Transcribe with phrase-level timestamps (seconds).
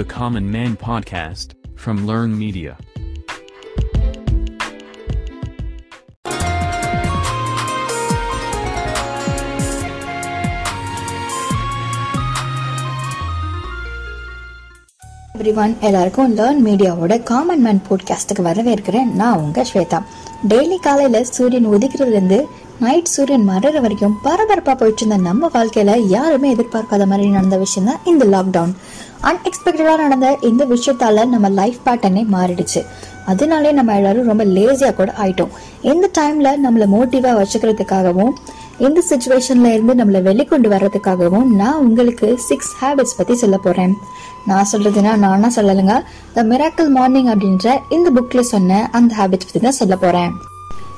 [0.00, 1.48] the Common Man podcast
[1.84, 2.70] from Learn Media.
[15.38, 19.12] Everyone எல்லாருக்கும் learn மீடியாவோட common man போட்காஸ்ட்டுக்கு வரவேற்கிறேன்.
[19.12, 20.02] நான் உங்க ஸ்வேதா.
[20.48, 22.46] டெய்லி காலையில சூரியன் உதிக்கிறதுல இருந்து
[22.80, 28.00] நைட் சூரியன் மறைற வரைக்கும் பரபரப்பா போயிட்டு இருந்த நம்ம வாழ்க்கையில யாருமே எதிர்பார்க்காத மாதிரி நடந்த விஷயம் தான்
[28.04, 28.72] இந்த லாக்டவுன்
[29.28, 32.80] அன்எக்ஸ்பெக்டடாக நடந்த இந்த விஷயத்தால நம்ம லைஃப் பேட்டர்னே மாறிடுச்சு.
[33.26, 35.52] அதனாலே நம்ம எல்லாரும் ரொம்ப லேசியாக கூட ஆயிட்டோம்.
[35.82, 38.32] இந்த டைம்ல நம்மளை மோட்டிவாக வச்சுக்கிறதுக்காகவும்
[38.78, 43.94] இந்த சுச்சுவேஷன்ல இருந்து நம்மளை வெளிக்கொண்டு வர்றதுக்காகவும் நான் உங்களுக்கு சிக்ஸ் ஹேபிட்ஸ் பத்தி சொல்ல போறேன்.
[44.46, 45.96] நான் சொல்றதுன்னா நானா சொல்லலைங்க?
[46.36, 50.32] த மிராக்கிள் மார்னிங் அப்படின்ற இந்த புக்ல சொன்ன அந்த ஹேபிட்ஸ் பத்தி தான் சொல்ல போறேன்.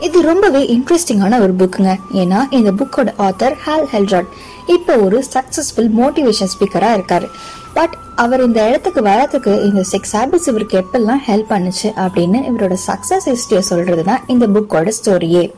[0.00, 1.92] இது ரொம்பவே இன்ட்ரெஸ்டிங்கான ஒரு புக்குங்க
[2.22, 4.30] ஏன்னா இந்த புக்கோட ஆத்தர் ஹால் ஹெல்ராட்
[4.66, 7.28] இப்போ ஒரு சக்சஸ்ஃபுல் மோட்டிவேஷன் ஸ்பீக்கரா இருக்காரு.
[7.74, 13.26] பட் அவர் இந்த இடத்துக்கு வரத்துக்கு இந்த சிக்ஸ் ஹேபிட்ஸ் இவருக்கு எப்பெல்லாம் ஹெல்ப் பண்ணுச்சு அப்படின்னு இவரோட சக்சஸ்
[13.26, 15.52] ஹிஸ்டரியை சொல்றது தான் இந்த புக்கோட ஸ்டோரியே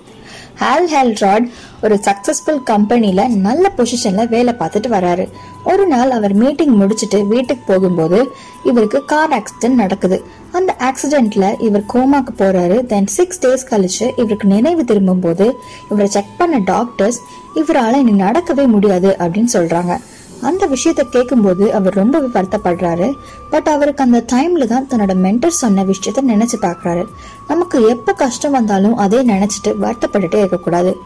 [0.55, 1.49] ஹால் ஹெல்ட்ராட்
[1.83, 5.29] ஒரு சக்சஸ்ஃபுல் கம்பெனியில நல்ல பொசிஷன்ல வேலை பார்த்துட்டு வராரு.
[5.65, 8.31] ஒரு நாள் அவர் மீட்டிங் முடிச்சுட்டு வீட்டுக்கு போகும்போது
[8.65, 10.25] இவருக்கு கார் ஆக்சிடென்ட் நடக்குது.
[10.53, 12.87] அந்த ஆக்சிடென்ட்ல இவர் கோமாக்கு போறாரு.
[12.87, 15.55] தென் சிக்ஸ் டேஸ் கழிச்சு இவருக்கு நினைவு திரும்பும் போது
[15.91, 17.21] இவரை செக் பண்ண டாக்டர்ஸ்
[17.55, 20.01] இவரால இனி நடக்கவே முடியாது அப்படின்னு சொல்றாங்க.
[20.41, 23.15] அந்த விஷயத்த கேட்கும்போது அவர் ரொம்பவே வருத்தப்படுறாரு.
[23.51, 27.07] பட் அவருக்கு அந்த டைம்ல தான் தன்னோட மென்டர் சொன்ன விஷயத்த நினைச்சு பாக்குறாரு
[27.49, 30.97] நமக்கு எப்ப கஷ்டம் வந்தாலும் அதே நினைச்சிட்டு வருத்தப்பட்டுட்டே இருக்கக்கூடாது.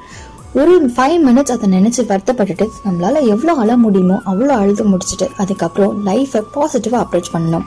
[0.54, 6.42] ஒரு ஃபைவ் மினிட்ஸ் அதை நினைச்சு வருத்தப்பட்டுட்டு நம்மளால எவ்வளவு அழ முடியுமோ அவ்வளோ அழுது முடிச்சுட்டு அதுக்கப்புறம் லைஃபை
[6.54, 7.66] பாசிட்டிவா அப்ரோச் பண்ணணும்.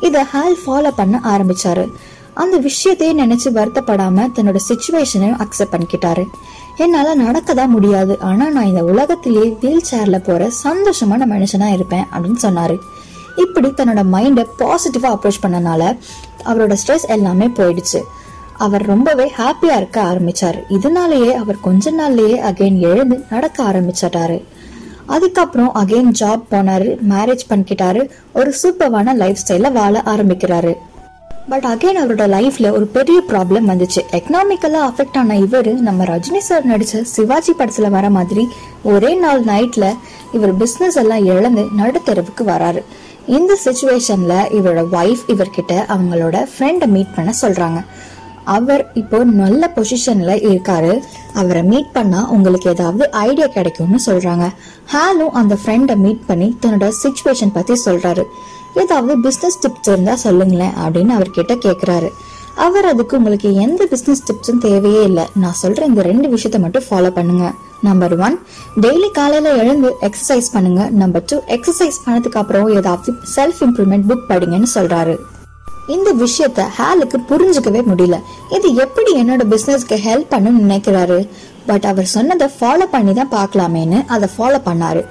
[0.00, 1.92] இதை ஹால் ஃபாலோ பண்ண ஆரம்பிச்சாரு.
[2.34, 6.24] அந்த விஷயத்தையே நினைச்சு வருத்தப்படாம தன்னோட சுச்சுவேஷனையும் அக்செப்ட் பண்ணிக்கிட்டாரு.
[6.76, 8.18] என்னால நடக்கதான் முடியாது.
[8.20, 12.78] ஆனா நான் இந்த உலகத்திலேயே வீல் சேர்ல போற சந்தோஷமான மனுஷனா இருப்பேன் அப்படின்னு சொன்னாரு.
[13.36, 15.98] இப்படி தன்னோட மைண்டை பாசிட்டிவா அப்ரோச் பண்ணனால
[16.44, 18.02] அவரோட ஸ்ட்ரெஸ் எல்லாமே போயிடுச்சு.
[18.58, 20.62] அவர் ரொம்பவே ஹாப்பியா இருக்க ஆரம்பிச்சாரு.
[20.68, 24.44] இதனாலேயே அவர் கொஞ்ச நாள்லயே அகைன் எழுந்து நடக்க ஆரம்பிச்சிட்டாரு.
[25.06, 30.74] அதுக்கப்புறம் அகைன் ஜாப் போனாரு மேரேஜ் பண்ணிக்கிட்டாரு ஒரு சூப்பர்வான லைஃப் ஸ்டைல வாழ ஆரம்பிக்கிறாரு.
[31.48, 34.00] பட் அகைன் அவரோட லைஃப்ல ஒரு பெரிய ப்ராப்ளம் வந்துச்சு.
[34.10, 38.48] எக்கனாமிக்கலா அஃபெக்ட் ஆன இவரு நம்ம ரஜினி சார் நடிச்ச சிவாஜி படத்துல வர மாதிரி
[38.82, 39.96] ஒரே நாள் நைட்ல
[40.32, 42.82] இவர் பிசினஸ் எல்லாம் இழந்து நடுத்தெருவுக்கு வராரு.
[43.26, 47.84] இந்த சுச்சுவேஷன்ல இவரோட ஒய்ஃப் இவர்கிட்ட அவங்களோட ஃப்ரெண்டை மீட் பண்ண சொல்றாங்க.
[48.44, 51.00] அவர் இப்போ நல்ல பொசிஷன்ல இருக்காரு.
[51.34, 54.48] அவரை மீட் பண்ணா உங்களுக்கு ஏதாவது ஐடியா கிடைக்கும்னு சொல்றாங்க.
[54.92, 58.24] ஹாலும் அந்த ஃப்ரெண்டை மீட் பண்ணி தன்னோட சுச்சுவேஷன் பத்தி சொல்றாரு.
[58.82, 62.10] ஏதாவது பிஸ்னஸ் டிப்ஸ் இருந்தால் சொல்லுங்களேன் அப்படின்னு அவர்கிட்ட கேட்குறாரு
[62.64, 65.24] அவர் அதுக்கு உங்களுக்கு எந்த பிஸ்னஸ் டிப்ஸும் தேவையே இல்லை.
[65.42, 67.46] நான் சொல்கிற இந்த ரெண்டு விஷயத்த மட்டும் ஃபாலோ பண்ணுங்க.
[67.88, 68.36] நம்பர் ஒன்
[68.84, 70.82] டெய்லி காலையில் எழுந்து எக்ஸசைஸ் பண்ணுங்க.
[71.00, 75.16] நம்பர் டூ எக்ஸசைஸ் பண்ணதுக்கு அப்புறம் ஏதாவது செல்ஃப் இம்ப்ரூவ்மெண்ட் புக் படிங்கன்னு சொல்றாரு.
[75.94, 78.16] இந்த விஷயத்த ஹாலுக்கு புரிஞ்சுக்கவே முடியல.
[78.56, 81.18] இது எப்படி என்னோட பிஸ்னஸ்க்கு ஹெல்ப் பண்ணுன்னு நினைக்கிறாரு?
[81.68, 85.02] பட் அவர் சொன்னதை ஃபாலோ பண்ணி தான் பார்க்கலாமேன்னு அதை ஃபாலோ பண்ணாரு.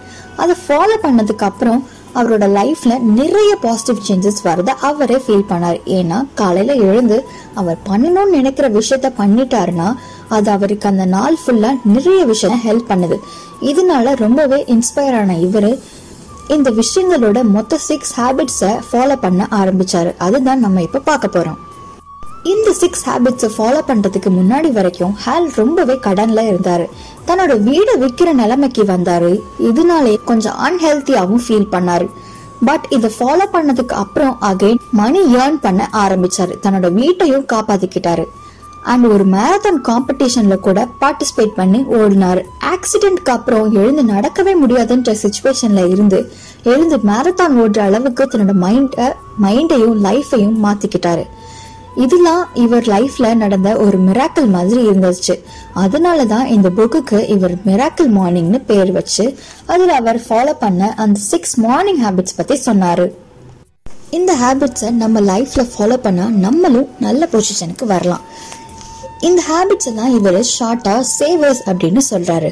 [0.43, 1.81] அதை ஃபாலோ பண்ணதுக்கு அப்புறம்
[2.15, 4.73] அவரோட லைஃப்ல நிறைய பாசிட்டிவ் சேஞ்சஸ் வரத.
[4.89, 5.79] அவரே ஃபீல் பண்ணார்.
[5.97, 7.17] ஏன்னா காலையில எழுந்து
[7.53, 9.89] அவர் பண்ணணும்னு நினைக்கிற விஷயத்த பண்ணிட்டாருன்னா
[10.27, 13.17] அது அவருக்கு அந்த நாள் ஃபுல்லா நிறைய விஷயம் ஹெல்ப் பண்ணுது.
[13.61, 15.71] இதனால ரொம்பவே இன்ஸ்பயர் ஆன இவரு
[16.47, 20.11] இந்த விஷயங்களோட மொத்த சிக்ஸ் ஹேபிட்ஸை ஃபாலோ பண்ண ஆரம்பிச்சாரு.
[20.17, 21.61] அதுதான் நம்ம இப்ப பார்க்க போறோம்.
[22.51, 26.83] இந்த சிக்ஸ் ஹேபிட்ஸை ஃபாலோ பண்ணுறதுக்கு முன்னாடி வரைக்கும் ஹால் ரொம்பவே கடனில் இருந்தார்.
[27.27, 29.31] தன்னோட வீடை விற்கிற நிலைமைக்கு வந்தார்.
[29.69, 32.05] இதனாலே கொஞ்சம் அன்ஹெல்த்தியாகவும் ஃபீல் பண்ணார்.
[32.65, 36.53] பட் இதை ஃபாலோ பண்ணதுக்கு அப்புறம் அகைன் மணி ஏர்ன் பண்ண ஆரம்பிச்சார்.
[36.63, 38.25] தன்னோட வீட்டையும் காப்பாற்றிக்கிட்டாரு
[38.93, 42.43] அண்ட் ஒரு மேரத்தான் காம்படிஷன்ல கூட பார்ட்டிசிபேட் பண்ணி ஓடினாரு.
[42.73, 46.19] ஆக்சிடென்ட்க்கு அப்புறம் எழுந்து நடக்கவே முடியாதுன்ற சுச்சுவேஷன்ல இருந்து
[46.63, 51.25] எழுந்து மேரத்தான் ஓடுற அளவுக்கு தன்னோட மைண்ட மைண்டையும் லைஃபையும் மாத்திக்கிட்டாரு.
[51.95, 55.35] இதெல்லாம் இவர் லைஃப்ல நடந்த ஒரு மிராக்கிள் மாதிரி இருந்துச்சு.
[55.75, 62.03] அதனாலதான் இந்த புக்குக்கு இவர் மிராக்கிள் மார்னிங்னு பேர் வச்சு அதுல அவர் ஃபாலோ பண்ண அந்த சிக்ஸ் மார்னிங்
[62.03, 63.11] ஹேபிட்ஸ் பத்தி சொன்னாரு.
[64.09, 68.21] இந்த ஹேபிட்ஸை நம்ம லைஃப்ல ஃபாலோ பண்ணா நம்மளும் நல்ல பொசிஷனுக்கு வரலாம்.
[69.19, 72.49] இந்த ஹேபிட்ஸ் எல்லாம் இவர் ஷார்ட்டா சேவர்ஸ் அப்படின்னு சொல்றாரு.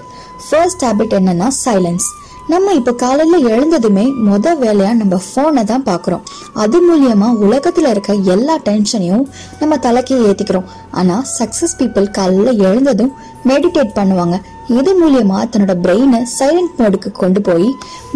[0.50, 2.07] ஃபர்ஸ்ட் ஹேபிட் என்னன்னா சைலன்ஸ்
[2.51, 6.23] நம்ம இப்ப காலையில எழுந்ததுமே மொத வேலையா நம்ம போனை தான் பாக்குறோம்.
[6.53, 9.23] அது மூலியமா உலகத்துல இருக்க எல்லா டென்ஷனையும்
[9.59, 10.67] நம்ம தலைக்கே ஏத்திக்கிறோம்.
[10.91, 13.13] ஆனா சக்சஸ் பீப்புள் காலையில எழுந்ததும்
[13.45, 14.37] மெடிடேட் பண்ணுவாங்க.
[14.79, 17.67] இது மூலியமா தன்னோட பிரெயினை சைலண்ட் மோடுக்கு கொண்டு போய்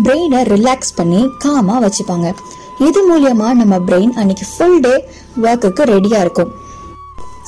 [0.04, 2.30] பிரெயினை ரிலாக்ஸ் பண்ணி காமா வச்சுப்பாங்க.
[2.80, 4.96] இது மூலியமா நம்ம பிரெயின் அன்னைக்கு ஃபுல் டே
[5.42, 6.52] ஒர்க்குக்கு ரெடியா இருக்கும்.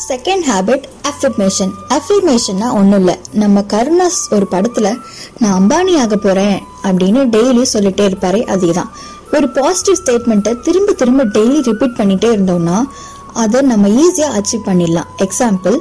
[0.09, 3.15] செகண்ட் ஹேபிட் அஃபிர்மேஷன் அஃபிர்மேஷன்னா ஒன்றும் இல்லை.
[3.33, 4.99] நம்ம கருணாஸ் ஒரு படத்தில்
[5.39, 8.91] நான் அம்பானி ஆக போகிறேன் அப்படின்னு டெய்லி சொல்லிட்டே இருப்பாரு அதுதான்.
[9.33, 12.83] ஒரு பாசிட்டிவ் ஸ்டேட்மெண்ட்டை திரும்ப திரும்ப டெய்லி ரிப்பீட் பண்ணிட்டே இருந்தோம்னா
[13.33, 15.09] அதை நம்ம ஈஸியாக அச்சீவ் பண்ணிடலாம்.
[15.17, 15.77] எக்ஸாம்பிள்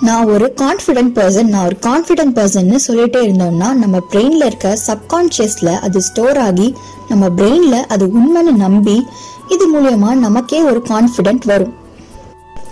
[0.00, 6.02] நான் ஒரு கான்ஃபிடென்ட் பர்சன் நான் ஒரு கான்ஃபிடென்ட் பர்சன்னு சொல்லிட்டே இருந்தோம்னா நம்ம பிரெயினில் இருக்க சப்கான்ஷியஸில் அது
[6.02, 6.74] ஸ்டோர் ஆகி
[7.08, 9.06] நம்ம பிரெயினில் அது உண்மைன்னு நம்பி
[9.48, 11.77] இது மூலயமா நமக்கே ஒரு கான்ஃபிடென்ட் வரும்.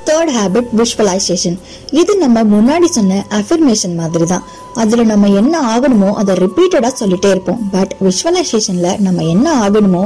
[0.09, 1.57] தேர்ட் ஹேபிட் விஷுவலைசேஷன்
[2.01, 4.45] இது நம்ம முன்னாடி சொன்ன அஃபர்மேஷன் மாதிரி தான்
[4.75, 7.61] அதுல நம்ம என்ன ஆகணுமோ அதை ரிப்பீட்டடா சொல்லிட்டே இருப்போம்.
[7.71, 10.05] பட் விஷுவலைசேஷனில் நம்ம என்ன ஆகணுமோ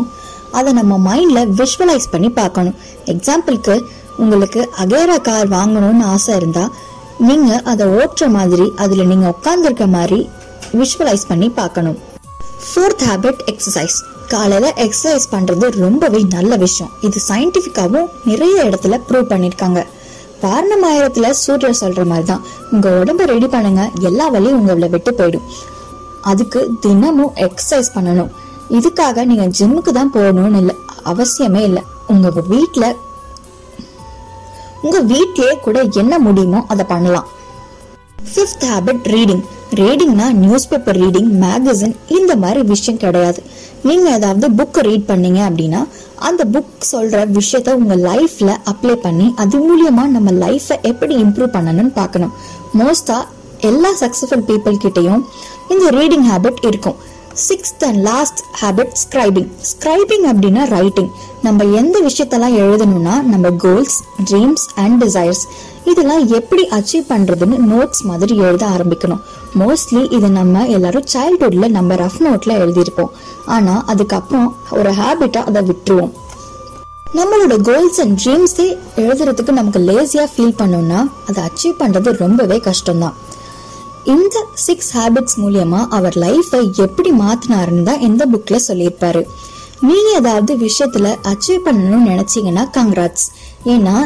[0.59, 2.77] அதை நம்ம மைண்ட்ல விஷுவலைஸ் பண்ணி பார்க்கணும்.
[3.07, 3.75] எக்ஸாம்பிளுக்கு
[4.23, 6.65] உங்களுக்கு அகேரா கார் வாங்கணும்னு ஆசை இருந்தா
[7.29, 10.21] நீங்க அதை ஓட்டுற மாதிரி அதுல நீங்க உட்காந்துருக்க மாதிரி
[10.81, 11.99] விஷுவலைஸ் பண்ணி பார்க்கணும்.
[12.69, 13.99] ஃபோர்த் ஹேபிட் எக்ஸசைஸ்
[14.33, 16.93] காலையில் எக்ஸசைஸ் பண்றது ரொம்பவே நல்ல விஷயம்.
[17.07, 19.81] இது சயின்டிஃபிக்காகவும் நிறைய இடத்துல ப்ரூவ் பண்ணிருக்காங்க.
[20.89, 22.45] ஆயிரத்தில் சூரியர் சொல்ற மாதிரி தான்
[22.75, 23.83] உங்க உடம்ப ரெடி பண்ணுங்க.
[24.09, 25.47] எல்லா வழியும் உங்களை விட்டு போயிடும்.
[26.31, 28.31] அதுக்கு தினமும் எக்ஸசைஸ் பண்ணணும்.
[28.79, 30.75] இதுக்காக நீங்க ஜிம்முக்கு தான் போகணும்னு இல்லை
[31.13, 31.83] அவசியமே இல்லை.
[32.15, 32.85] உங்க வீட்ல
[34.85, 37.29] உங்க வீட்லயே கூட என்ன முடியுமோ அதை பண்ணலாம்.
[38.31, 39.45] ஃபிஃப்த் ஹேபிட் ரீடிங்
[39.75, 43.43] ரீடிங்னா நியூஸ் பேப்பர் ரீடிங் மேகசின் இந்த மாதிரி விஷயம் கிடையாது.
[43.83, 45.87] நீங்க ஏதாவது புக்கை ரீட் பண்ணீங்க அப்படின்னா
[46.17, 51.93] அந்த புக் சொல்ற விஷயத்த உங்க லைஃப்ல அப்ளை பண்ணி அது மூலியமா நம்ம லைஃப்பை எப்படி இம்ப்ரூவ் பண்ணணும்னு
[51.95, 52.33] பார்க்கணும்.
[52.79, 53.19] மோஸ்டா
[53.61, 55.23] எல்லா சக்ஸஸ்ஃபுல் பீப்புள் கிட்டயும்
[55.69, 56.99] இந்த ரீடிங் ஹேபிட் இருக்கும்.
[57.49, 61.11] Sixth and last habit scribing scribing அப்படின்னா ரைட்டிங்
[61.43, 65.43] நம்ம எந்த விஷயத்தெல்லாம் எழுதணும்னா நம்ம கோல்ஸ் ட்ரீம்ஸ் அண்ட் டிசைர்ஸ்
[65.91, 69.23] இதெல்லாம் எப்படி அச்சீவ் பண்றதுன்னு நோட்ஸ் மாதிரி எழுத ஆரம்பிக்கணும்.
[69.59, 73.13] மோஸ்ட்லி இதை நம்ம எல்லாரும் சைல்ட்ஹுட்ல நம்ம ரஃப் நோட்ல எழுதியிருப்போம்.
[73.47, 76.13] ஆனா அதுக்கப்புறம் ஒரு ஹேபிட்டா அதை விட்டுருவோம்.
[77.15, 78.67] நம்மளோட கோல்ஸ் அண்ட் ட்ரீம்ஸே
[78.97, 83.17] எழுதுறதுக்கு நமக்கு லேசியா ஃபீல் பண்ணோம்னா அதை அச்சீவ் பண்றது ரொம்பவே கஷ்டம்தான்.
[84.05, 89.23] இந்த சிக்ஸ் ஹேபிட்ஸ் மூலியமா அவர் லைஃபை எப்படி மாத்தினாருன்னு தான் இந்த புக்ல சொல்லியிருப்பாரு.
[89.81, 93.27] நீங்க ஏதாவது விஷயத்துல அச்சீவ் பண்ணணும்னு நினைச்சீங்கன்னா கங்க்ராட்ஸ்
[93.65, 93.97] ஏன்னா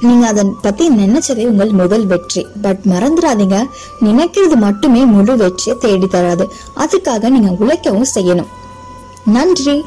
[0.00, 2.46] நீங்க அதை பத்தி நினைச்சதே உங்கள் முதல் வெற்றி.
[2.62, 3.68] பட் மறந்துடாதீங்க
[4.00, 6.52] நினைக்கிறது மட்டுமே முழு வெற்றியை தேடி தராது.
[6.76, 8.46] அதுக்காக நீங்க உழைக்கவும் செய்யணும்.
[9.24, 9.84] நன்றி.